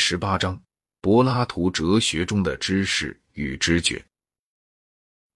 [0.00, 0.58] 十八章：
[1.02, 4.02] 柏拉图哲学中的知识与知觉。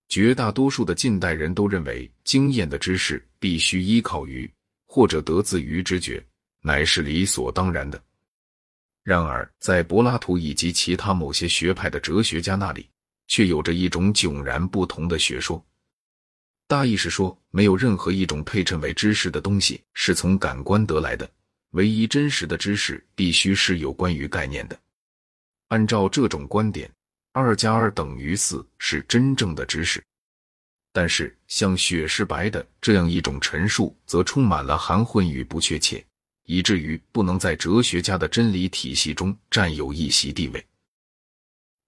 [0.09, 4.51] 绝大多数的近代人都认为，经验的知识必须依靠于
[4.87, 6.25] 或者得自于知觉，
[6.63, 8.03] 乃是理所当然的。
[9.03, 12.89] 然而，在柏拉图以及其他某些学派的哲学家那里，
[13.29, 15.63] 却有着一种迥然不同的学说。
[16.67, 21.31] 大意是说，没有任何一种配称为知识的东西是从感官得来的。
[21.75, 24.81] 唯一真实的知识必须是有关于概念的。
[25.69, 26.89] 按照这种观点，
[27.33, 30.03] 二加二等于四是真正的知识。
[30.93, 36.05] 但是，像雪是白的这样一种陈述，则充满了含混与不确切，
[36.45, 40.65] 以至于不能在哲学家的真理体系中占有一席地位。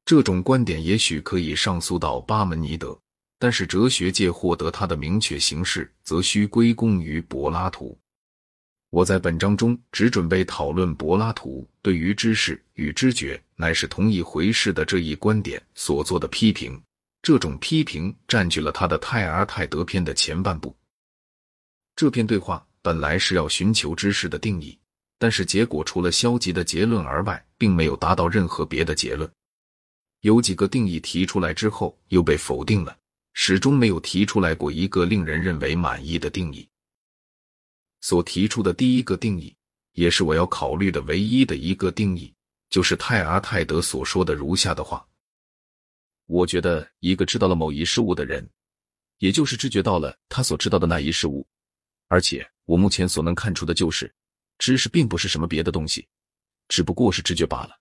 [0.05, 2.99] 这种观点也许可以上溯到巴门尼德，
[3.39, 7.97] 但是哲学界获得它的明确形式，则需归功于柏拉图。
[8.97, 16.81] 我在本章中只准备讨论柏拉图对于知识与知觉乃是同一回事的这一观点所做的批评。
[17.21, 20.75] 这种批评占据了他的《泰阿泰德篇》的前半部。
[21.95, 24.79] 这篇对话本来是要寻求知识的定义，
[25.19, 29.31] 但是结果除了消极的结论而外，并没有达到任何别的结论。
[30.23, 32.97] 有几个定义提出来之后又被否定了，
[33.35, 36.67] 始终没有提出来过一个令人认为满意的定义。
[38.01, 39.55] 所提出的第一个定义，
[39.93, 42.33] 也是我要考虑的唯一的一个定义，
[42.71, 45.07] 就是泰阿泰德所说的如下的话：
[46.27, 48.49] 我觉得一个知道了某一事物的人，
[49.19, 51.47] 也就是知觉到了他所知道的那一事物，
[52.09, 54.13] 而且我目前所能看出的就是，
[54.59, 56.07] 知识并不是什么别的东西，
[56.69, 57.79] 只不过是知觉罢了。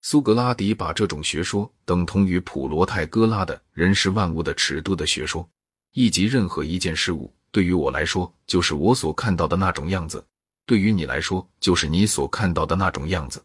[0.00, 5.48] 苏格拉底把这种学说等同于普罗泰戈拉的人是万物的尺度的学说，
[5.92, 7.34] 以及任何一件事物。
[7.50, 10.18] 对于我来说，就是我所看到的那种样子；
[10.66, 13.42] 对于你来说，就是你所看到的那种样子。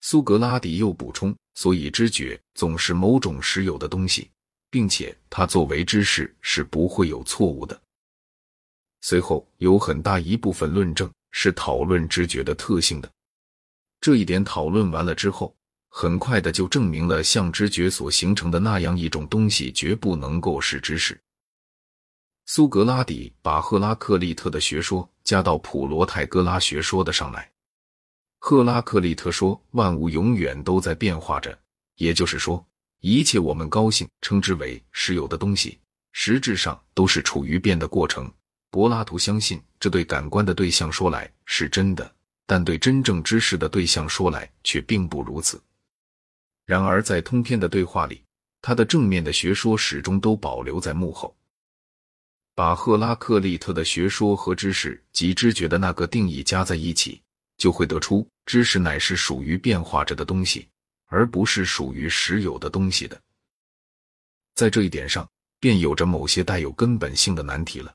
[0.00, 4.30] 苏格拉底又补充：所以知觉总是某种实有的东西，
[4.70, 7.80] 并且它作为知识是不会有错误的。
[9.00, 13.10] 随后有很大一部分论证是讨论知觉的特性的。
[14.00, 15.54] 这一点讨论完了之后，
[15.88, 21.20] 很快的就证明了像知觉所形成的那样一种东西绝不能够是知识。
[22.44, 27.50] 苏格拉底把赫拉克利特的学说加到普罗泰戈拉学说的上来。
[28.38, 31.56] 赫拉克利特说，万物永远都在变化着，
[31.96, 32.64] 也就是说，
[33.00, 35.78] 一切我们高兴称之为实有的东西，
[36.10, 38.30] 实质上都是处于变的过程。
[38.70, 42.12] 柏拉图相信，这对感官的对象说来是真的，
[42.44, 45.62] 但对真正知识的对象说来却并不如此。
[46.66, 48.24] 然而，在通篇的对话里，
[48.60, 51.32] 他的正面的学说始终都保留在幕后。
[52.54, 57.20] 把赫拉克利特的学说和知识及知觉的那个定义加在一起，
[57.56, 60.68] 就会得出知识乃是属于变化着的东西，
[61.06, 63.18] 而不是属于实有的东西的。
[64.54, 65.26] 在这一点上，
[65.58, 67.94] 便有着某些带有根本性的难题了。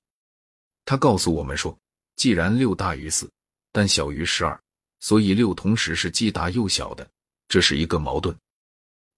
[0.85, 1.77] 他告诉我们说，
[2.15, 3.29] 既然六大于四，
[3.71, 4.59] 但小于十二，
[4.99, 7.07] 所以六同时是既大又小的，
[7.47, 8.35] 这是一个矛盾。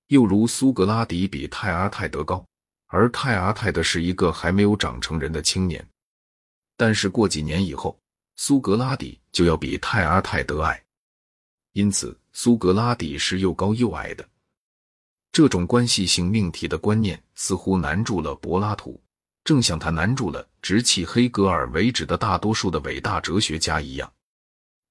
[0.08, 2.46] 又如苏格拉底比泰阿泰德高。
[2.92, 5.88] 而泰阿泰德是一个还没有长成人的青年，
[6.76, 7.96] 但是过几年以后，
[8.36, 10.84] 苏格拉底就要比泰阿泰德矮，
[11.74, 14.28] 因此苏格拉底是又高又矮的。
[15.32, 19.00] 这种关系性命题的观念似乎难住了柏拉图，
[19.44, 24.12] 正像他难住了直起黑格尔为止的大多数的伟大哲学家一样。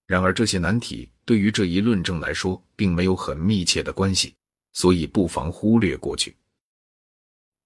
[0.07, 4.37] 然而，这些难题对于这一论证来说并没有很密切的关系，
[4.73, 6.37] 所以不妨忽略过去。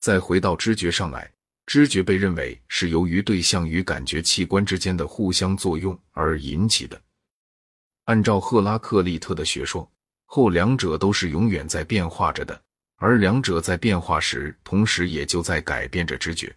[0.03, 1.31] 再回到知觉上来，
[1.65, 7.01] 知觉被认为是由于对象与感觉器官之间的互相作用而引起的。
[8.07, 9.89] 按照赫拉克利特的学说，
[10.27, 12.61] 后两者都是永远在变化着的，
[12.97, 16.53] 而两者在变化时，同时也就在改变着知觉。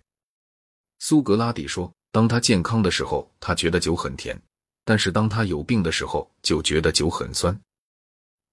[0.98, 4.36] 苏格拉底说，当他健康的时候，他觉得酒很甜；
[4.84, 7.56] 但是当他有病的时候，就觉得酒很酸。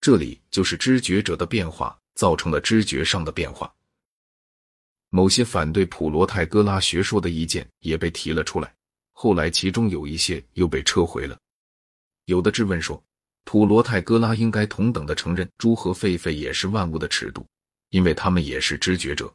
[0.02, 3.74] 这里就是知觉者的变化造成了知觉上的变化。
[5.14, 8.74] 某些反对普罗泰戈拉学说的意见也被提了出来，
[9.12, 11.38] 后来其中有一些又被撤回了。
[12.24, 13.00] 有的质问说，
[13.44, 17.46] 普罗泰戈拉应该同等的承认猪和狒狒也是万物的尺度，
[17.90, 19.30] 因为他们也是知觉者。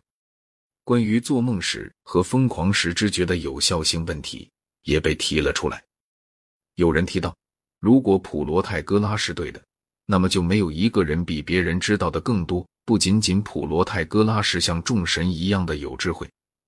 [0.83, 4.49] 关于做梦时和疯狂时知觉的有效性问题
[4.81, 5.83] 也被提了出来。
[6.73, 7.37] 有人提到，
[7.79, 9.61] 如果普罗泰戈拉是对的，
[10.07, 12.67] 那么就没有一个人比别人知道的更多。
[12.87, 16.25] 不仅仅普罗泰戈拉是像众神一样的有智慧，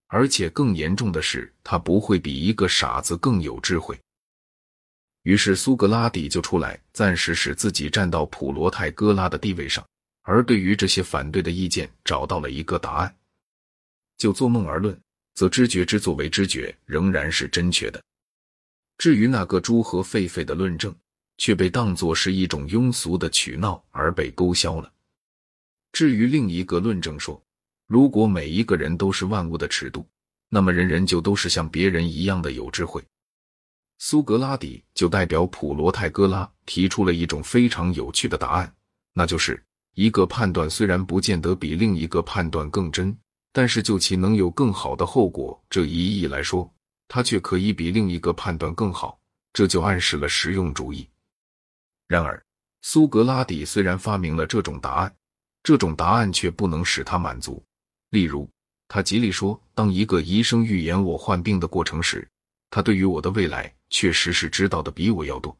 [0.07, 3.97] 而且更严重的是，他不会比一个傻子更有智慧。
[5.23, 9.81] 于是苏格拉底就出来，暂时使自己站到普罗泰戈拉的地位上，
[10.23, 13.15] 而对于这些反对的意见，找到了一个答案。
[14.17, 14.99] 就做梦而论，
[15.35, 18.03] 则知觉之作为知觉，仍然是真确的。
[18.97, 20.93] 至于那个猪和狒狒的论证，
[21.37, 24.91] 却被当作是一种庸俗的取闹而被勾销了。
[25.91, 27.41] 至于另一个论证说，
[27.87, 30.07] 如果每一个人都是万物的尺度，
[30.49, 33.03] 那么人人就都是像别人一样的有智慧。
[33.97, 38.73] 苏格拉底就代表普罗泰戈拉提出了一种非常有趣的答案，
[39.13, 39.61] 那就是
[39.95, 43.15] 一个判断虽然不见得比另一个判断更真，
[43.51, 46.71] 但是就其能有更好的后果这一意义来说，
[47.07, 49.19] 它却可以比另一个判断更好。
[49.51, 51.09] 这就暗示了实用主义。
[52.07, 52.41] 然而，
[52.81, 55.13] 苏格拉底虽然发明了这种答案，
[55.63, 57.63] 这种答案却不能使他满足。
[58.09, 58.49] 例如，
[58.87, 62.27] 他极力说，当一个医生预言我患病的过程时，
[62.69, 65.55] 他对于我的未来确实是知道的比我要多。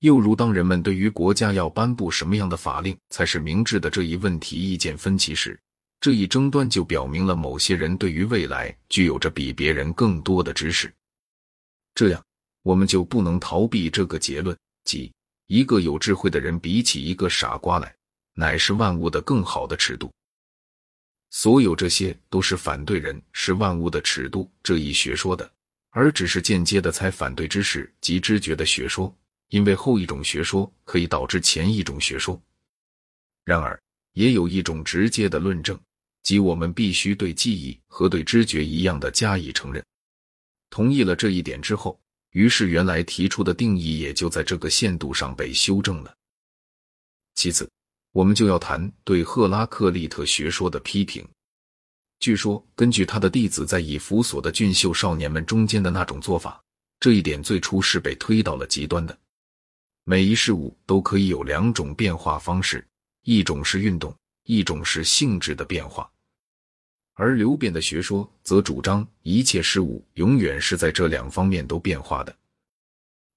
[0.00, 5.58] 又如，当人们对于国家要颁布什么样的法令才是明智的这一问题意见分歧时，
[6.00, 10.92] 这一争端就表明了某些人对于未来具有着比别人更多的知识。
[11.94, 12.22] 这样，
[12.62, 14.54] 我们就不能逃避这个结论，
[14.84, 15.10] 即
[15.46, 17.95] 一个有智慧的人比起一个傻瓜来，
[18.36, 20.08] 乃是万物的更好的尺度。
[21.30, 25.50] 所有这些都是反对人是万物的尺度这一学说的。
[25.90, 29.16] 而只是间接的才反对知识及知觉的学说，
[29.48, 32.38] 因为后一种学说可以导致前一种学说。
[33.46, 33.80] 然而，
[34.12, 35.80] 也有一种直接的论证，
[36.22, 39.82] 即我们必须对记忆和对知觉一样的加以承认。
[40.68, 41.98] 同意了这一点之后，
[42.32, 46.14] 于是原来提出的定义也就在这个限度上被修正了。
[47.34, 47.66] 其次，
[48.16, 51.22] 我们就要谈对赫拉克利特学说的批评。
[52.18, 56.58] 据说，根据他的弟子在以弗所的俊秀少年们中间的那种做法，
[56.98, 59.18] 这一点最初是被推到了极端的。
[60.04, 62.82] 每一事物都可以有两种变化方式，
[63.24, 66.10] 一种是运动，一种是性质的变化。
[67.16, 72.34] 而流变的学说则主张一切事物永远是在这两方面都变化的，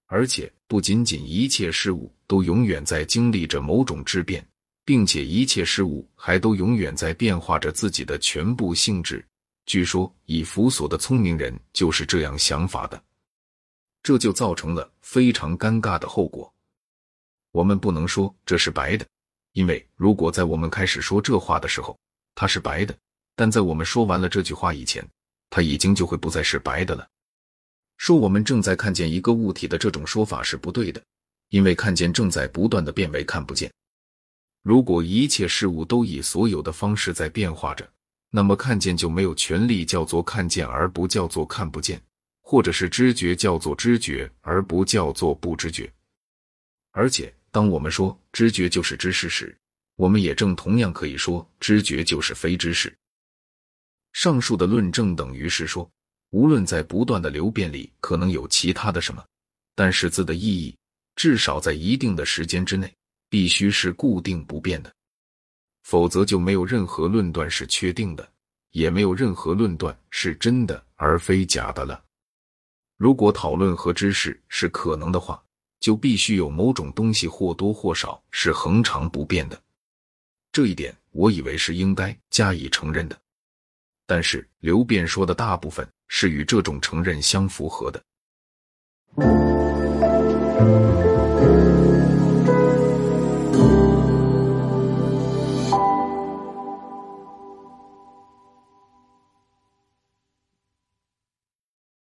[0.06, 4.48] 而且不仅仅一切事物都永远在经历着某种质变。
[4.90, 9.24] 并且一切事物还都永远在变化着自己的全部性质。
[9.68, 13.00] 据说以弗所的聪明人就是这样想法的，
[14.02, 16.52] 这就造成了非常尴尬的后果。
[17.52, 19.06] 我们不能说这是白的，
[19.54, 21.96] 因为如果在我们开始说这话的时候
[22.34, 22.98] 它是白的，
[23.36, 25.08] 但在我们说完了这句话以前，
[25.52, 27.08] 它已经就会不再是白的了。
[27.98, 31.00] 说我们正在看见一个物体的这种说法是不对的，
[31.50, 33.72] 因为看见正在不断的变为看不见。
[34.70, 37.92] 如果一切事物都以所有的方式在变化着，
[38.30, 42.00] 那么看见就没有权利叫做看见而不叫做看不见，
[42.44, 45.92] 或者是知觉叫做知觉而不叫做不知觉。
[46.92, 49.58] 而且，当我们说知觉就是知识时，
[49.96, 52.96] 我们也正同样可以说知觉就是非知识。
[54.14, 55.90] 上述的论证等于是说，
[56.30, 59.26] 无论在不断的流变里可能有其他的什么，
[59.74, 60.78] 但是字的意义
[61.16, 62.94] 至少在一定的时间之内。
[63.30, 64.92] 必须是固定不变的，
[65.84, 68.28] 否则就没有任何论断是确定的，
[68.72, 72.04] 也没有任何论断是真的而非假的了。
[72.98, 75.42] 如果讨论和知识是可能的话，
[75.80, 79.62] 就必须有某种东西或多或少是恒常不变的。
[80.52, 83.18] 这一点我以为是应该加以承认的，
[84.06, 88.04] 但是刘辩说的大部分是与这种承认相符合的。